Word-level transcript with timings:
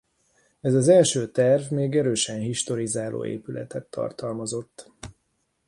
Ez 0.61 0.73
az 0.73 0.87
első 0.87 1.31
terv 1.31 1.71
még 1.71 1.97
erősen 1.97 2.39
historizáló 2.39 3.25
épületet 3.25 3.85
tartalmazott. 3.85 4.91